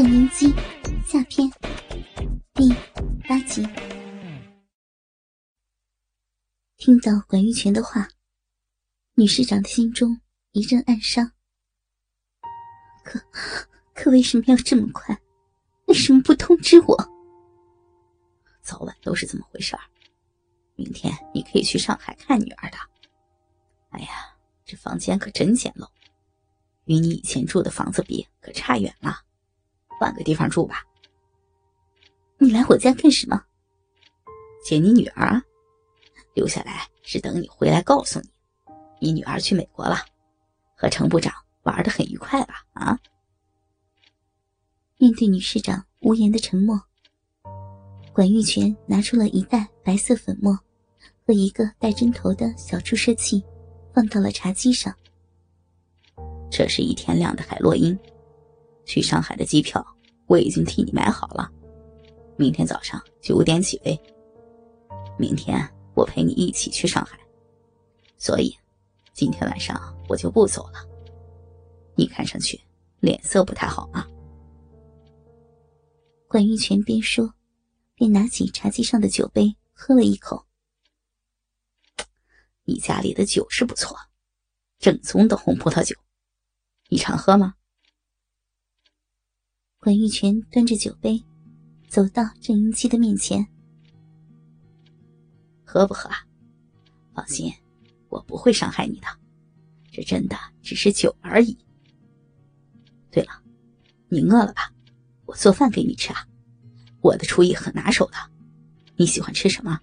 [0.00, 0.54] 郑银基
[1.04, 1.50] 下篇
[2.54, 2.72] 第
[3.28, 3.66] 八集。
[6.76, 8.08] 听到管玉泉的话，
[9.14, 10.20] 女市长的心中
[10.52, 11.32] 一阵暗伤。
[13.02, 13.20] 可
[13.92, 15.20] 可为什么要这么快？
[15.86, 16.96] 为什么不通知我？
[18.62, 19.82] 早晚都是这么回事儿。
[20.76, 22.76] 明天你可以去上海看女儿的。
[23.88, 25.88] 哎呀，这房间可真简陋，
[26.84, 29.24] 与你以前住的房子比，可差远了。
[29.98, 30.84] 换个地方住吧。
[32.38, 33.42] 你来我家干什么？
[34.64, 35.42] 接你女儿啊！
[36.34, 38.28] 留下来是等你回来告诉你，
[39.00, 39.96] 你女儿去美国了，
[40.76, 42.64] 和程部长玩的很愉快吧？
[42.74, 42.98] 啊！
[44.98, 46.80] 面对女市长无言的沉默，
[48.12, 50.56] 管玉泉拿出了一袋白色粉末
[51.26, 53.42] 和一个带针头的小注射器，
[53.94, 54.94] 放到了茶几上。
[56.50, 57.98] 这是一天量的海洛因。
[58.88, 59.86] 去上海的机票
[60.26, 61.52] 我已经替你买好了，
[62.38, 64.00] 明天早上九点起飞。
[65.18, 65.62] 明天
[65.94, 67.18] 我陪你一起去上海，
[68.16, 68.56] 所以
[69.12, 70.80] 今天晚上我就不走了。
[71.96, 72.58] 你看上去
[73.00, 74.08] 脸色不太好啊。
[76.26, 77.34] 管玉泉边说，
[77.94, 80.46] 边拿起茶几上的酒杯喝了一口。
[82.64, 83.94] 你家里的酒是不错，
[84.78, 85.94] 正宗的红葡萄酒，
[86.88, 87.54] 你常喝吗？
[89.80, 91.24] 管玉泉端着酒杯，
[91.86, 93.46] 走到郑英基的面前。
[95.64, 96.10] 喝不喝？
[97.14, 97.52] 放心，
[98.08, 99.06] 我不会伤害你的。
[99.92, 101.56] 这真的只是酒而已。
[103.08, 103.30] 对了，
[104.08, 104.72] 你饿了吧？
[105.26, 106.26] 我做饭给你吃啊。
[107.00, 108.16] 我的厨艺很拿手的。
[108.96, 109.78] 你喜欢吃什么？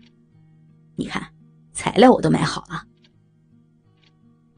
[0.97, 1.33] 你看，
[1.71, 2.85] 材料我都买好了。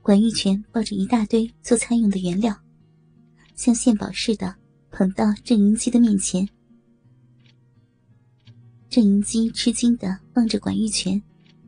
[0.01, 2.59] 管玉泉抱着一大堆做菜用的原料，
[3.53, 4.55] 像献宝似的。
[4.91, 6.47] 捧到郑云基的面前，
[8.89, 11.21] 郑云基吃惊的望着管玉泉，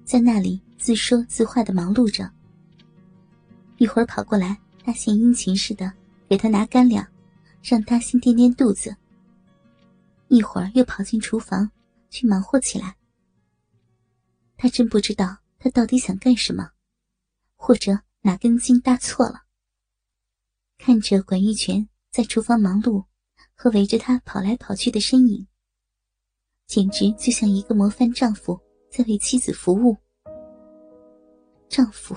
[0.04, 2.32] 在那里自说自话的忙碌着。
[3.78, 5.94] 一会儿跑过来大献殷勤似的
[6.28, 7.06] 给他拿干粮，
[7.62, 8.92] 让他先垫垫肚子；
[10.28, 11.70] 一会儿又跑进厨房
[12.10, 12.96] 去忙活起来。
[14.58, 16.72] 他真不知道他到底想干什么，
[17.56, 19.44] 或者哪根筋搭错了。
[20.78, 23.09] 看着管玉泉在厨房忙碌。
[23.62, 25.46] 和围着他跑来跑去的身影，
[26.66, 28.58] 简直就像一个模范丈夫
[28.90, 29.98] 在为妻子服务。
[31.68, 32.16] 丈夫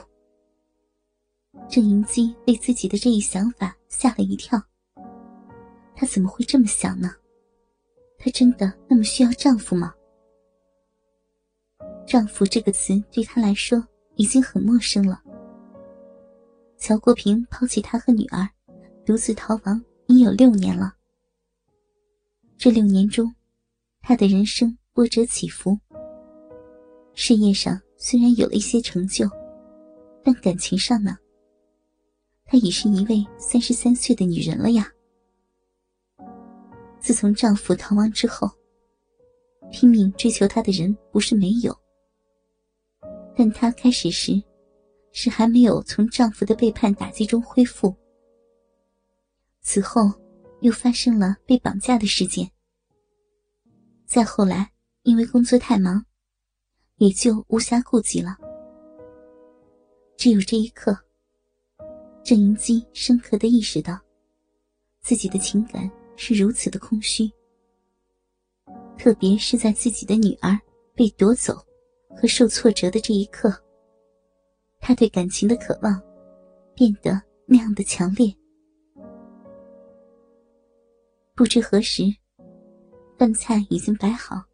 [1.68, 4.62] 郑银基被自己的这一想法吓了一跳。
[5.96, 7.12] 他怎么会这么想呢？
[8.18, 9.92] 他真的那么需要丈夫吗？
[12.06, 15.20] 丈夫这个词对他来说已经很陌生了。
[16.78, 18.48] 乔国平抛弃他和女儿，
[19.04, 20.94] 独自逃亡已有六年了。
[22.62, 23.34] 这六年中，
[24.02, 25.76] 他的人生波折起伏。
[27.12, 29.28] 事业上虽然有了一些成就，
[30.22, 31.18] 但感情上呢？
[32.44, 34.88] 她已是一位三十三岁的女人了呀。
[37.00, 38.48] 自从丈夫逃亡之后，
[39.72, 41.76] 拼命追求她的人不是没有，
[43.34, 44.40] 但她开始时，
[45.10, 47.92] 是还没有从丈夫的背叛打击中恢复。
[49.62, 50.21] 此后。
[50.62, 52.50] 又发生了被绑架的事件。
[54.06, 56.04] 再后来，因为工作太忙，
[56.96, 58.36] 也就无暇顾及了。
[60.16, 60.96] 只有这一刻，
[62.22, 63.98] 郑银基深刻的意识到，
[65.00, 67.30] 自己的情感是如此的空虚。
[68.96, 70.56] 特别是在自己的女儿
[70.94, 71.54] 被夺走
[72.14, 73.52] 和受挫折的这一刻，
[74.78, 76.00] 他对感情的渴望
[76.74, 78.32] 变得那样的强烈。
[81.42, 82.04] 不知何时，
[83.18, 84.44] 饭菜已经摆好。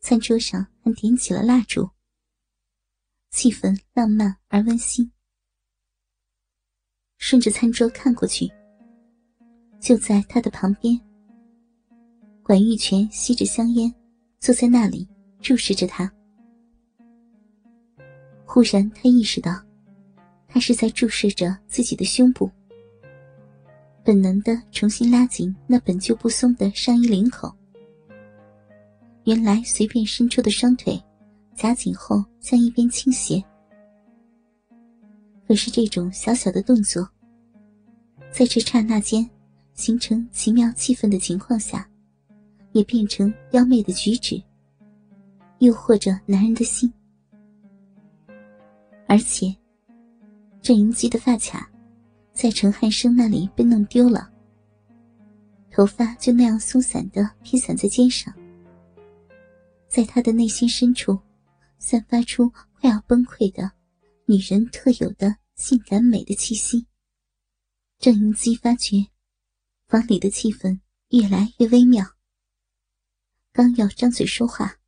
[0.00, 1.88] 餐桌上还点起了蜡烛，
[3.30, 5.08] 气氛浪漫而温馨。
[7.16, 8.50] 顺着餐桌看过去，
[9.78, 11.00] 就在他的旁边，
[12.42, 13.94] 管玉泉吸着香烟，
[14.40, 15.08] 坐在那里
[15.40, 16.12] 注视着他。
[18.44, 19.64] 忽然，他意识到，
[20.48, 22.50] 他是在注视着自己的胸部。
[24.04, 27.54] 本能的重新拉紧那本就不松的上衣领口，
[29.24, 31.00] 原来随便伸出的双腿
[31.54, 33.42] 夹紧后向一边倾斜。
[35.46, 37.08] 可是这种小小的动作，
[38.32, 39.28] 在这刹那间
[39.74, 41.88] 形成奇妙气氛的情况下，
[42.72, 44.42] 也变成妖媚的举止，
[45.58, 46.92] 诱惑着男人的心。
[49.06, 49.54] 而且，
[50.60, 51.71] 郑云基的发卡。
[52.42, 54.28] 在陈汉生那里被弄丢了。
[55.70, 58.34] 头发就那样松散的披散在肩上，
[59.86, 61.16] 在他的内心深处，
[61.78, 62.50] 散发出
[62.80, 63.70] 快要崩溃的
[64.26, 66.84] 女人特有的性感美的气息。
[68.00, 69.06] 郑云基发觉，
[69.86, 70.80] 房里的气氛
[71.10, 72.04] 越来越微妙。
[73.52, 74.80] 刚要张嘴说话，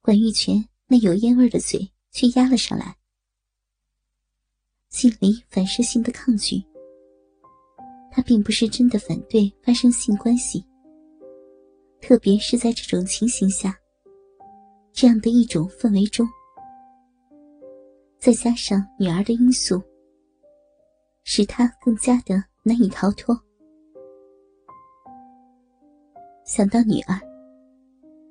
[0.00, 2.96] 管玉泉那有烟味的嘴却压了上来，
[4.96, 6.56] 心里反射性的抗拒。
[8.10, 10.64] 他并不是真的反对发生性关系，
[12.00, 13.78] 特别是在这种情形下，
[14.94, 16.26] 这样的一种氛围中，
[18.18, 19.82] 再加上女儿的因素，
[21.24, 23.38] 使他更加的难以逃脱。
[26.46, 27.20] 想到女儿，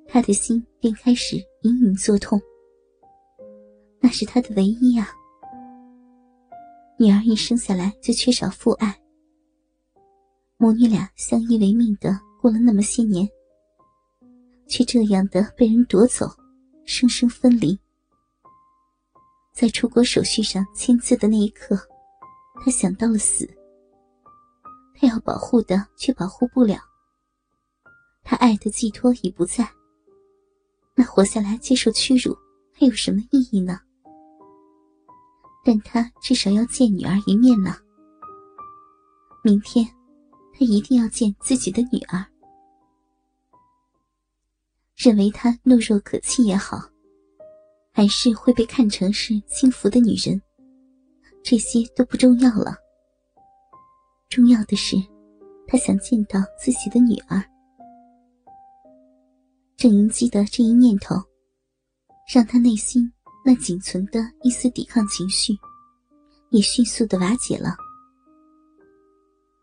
[0.08, 2.40] 他的心便开始隐隐作痛。
[4.00, 5.12] 那是他的唯一啊！
[6.98, 8.98] 女儿一生下来就缺少父爱。
[10.56, 13.28] 母女俩相依为命的过了那么些年，
[14.66, 16.26] 却这样的被人夺走，
[16.86, 17.78] 生生分离。
[19.52, 21.78] 在出国手续上签字的那一刻，
[22.64, 23.46] 他想到了死。
[24.94, 26.78] 他要保护的却保护不了，
[28.24, 29.68] 他爱的寄托已不在。
[30.94, 32.34] 那活下来接受屈辱
[32.72, 33.78] 还有什么意义呢？
[35.66, 37.74] 但他至少要见女儿一面呢。
[39.42, 39.84] 明天。
[40.58, 42.24] 他一定要见自己的女儿。
[44.96, 46.78] 认为她懦弱可欺也好，
[47.92, 50.40] 还是会被看成是轻浮的女人，
[51.44, 52.74] 这些都不重要了。
[54.30, 54.96] 重要的是，
[55.66, 57.44] 他想见到自己的女儿。
[59.76, 61.16] 郑云基的这一念头，
[62.32, 63.12] 让他内心
[63.48, 65.56] 那仅存的一丝抵抗情绪，
[66.50, 67.76] 也迅速的瓦解了。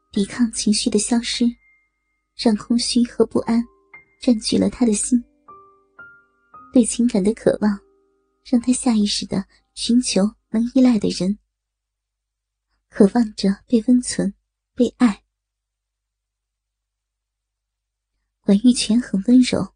[0.10, 1.44] 抵抗情绪的消失，
[2.34, 3.62] 让空虚和不安
[4.22, 5.22] 占据了他的心。
[6.72, 7.78] 对情感的渴望，
[8.46, 11.38] 让他下意识的寻求能依赖的人，
[12.90, 14.34] 渴望着被温存、
[14.74, 15.26] 被爱。
[18.40, 19.74] 管玉泉很温柔，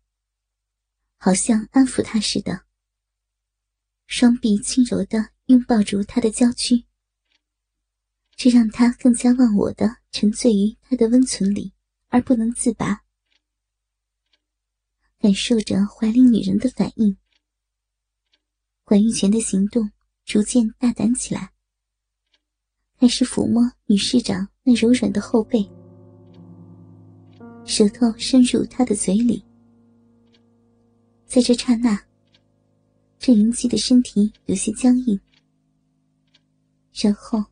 [1.18, 2.67] 好像安抚他似的，
[4.08, 6.84] 双臂轻柔的拥抱住他的娇躯。
[8.36, 11.74] 这让他更加忘我的沉醉于他的温存里，
[12.08, 13.02] 而不能自拔。
[15.20, 17.18] 感受着怀里女人的反应，
[18.84, 19.92] 管玉泉的行动
[20.24, 21.52] 逐渐大胆起来，
[23.00, 25.68] 开始抚摸女市长那柔软的后背，
[27.66, 29.44] 舌头伸入她的嘴里。
[31.26, 32.00] 在这刹那，
[33.20, 35.20] 郑云姬的身体有些僵硬，
[36.94, 37.46] 然后。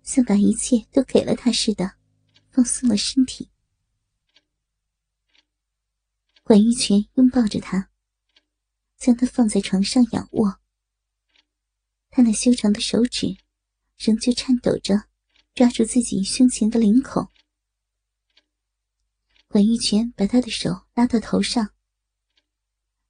[0.00, 1.96] 像把一切都给了他似的，
[2.50, 3.50] 放松了身体。
[6.42, 7.90] 管玉泉拥抱着他，
[8.96, 10.58] 将他放在床上仰卧。
[12.08, 13.36] 他那修长的手指
[13.98, 15.04] 仍旧颤抖着，
[15.54, 17.28] 抓住自己胸前的领口。
[19.46, 21.74] 管玉泉把他的手拉到头上，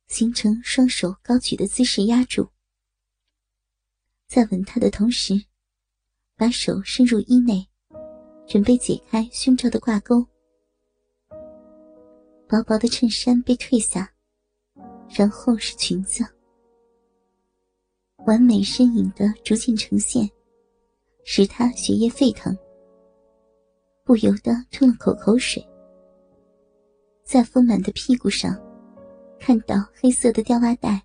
[0.08, 2.48] 形成双手高举的姿势压住，
[4.26, 5.44] 在吻他的同时。
[6.40, 7.68] 把手伸入衣内，
[8.46, 10.24] 准备解开胸罩的挂钩。
[12.48, 14.08] 薄薄的衬衫被褪下，
[15.10, 16.24] 然后是裙子，
[18.18, 20.30] 完美身影的逐渐呈现，
[21.24, 22.56] 使他血液沸腾，
[24.04, 25.60] 不由得吞了口口水。
[27.24, 28.56] 在丰满的屁股上，
[29.40, 31.02] 看到黑色的吊袜带，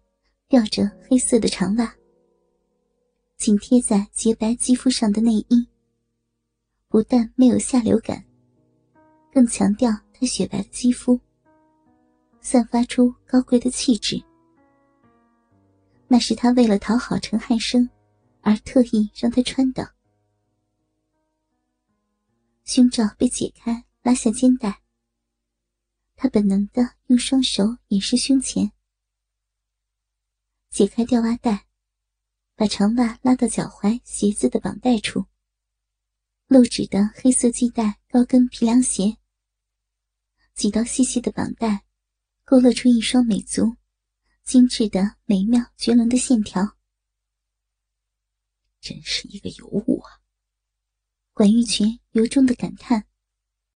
[0.47, 1.95] 吊着黑色的长袜。
[3.37, 5.67] 紧贴在洁白肌肤上的内衣，
[6.87, 8.23] 不但没有下流感，
[9.31, 11.19] 更强调她雪白的肌肤，
[12.41, 14.21] 散发出高贵的气质。
[16.07, 17.89] 那是他为了讨好陈汉生，
[18.41, 19.89] 而特意让他穿的。
[22.63, 24.82] 胸罩被解开，拉下肩带。
[26.15, 28.71] 他本能的用双手掩饰胸前，
[30.69, 31.65] 解开吊袜带。
[32.55, 35.25] 把长袜拉到脚踝鞋子的绑带处，
[36.45, 39.17] 露趾的黑色系带高跟皮凉鞋，
[40.53, 41.83] 几道细细的绑带，
[42.45, 43.75] 勾勒出一双美足，
[44.43, 46.77] 精致的美妙绝伦的线条。
[48.79, 50.21] 真是一个尤物啊！
[51.33, 53.07] 管玉泉由衷的感叹。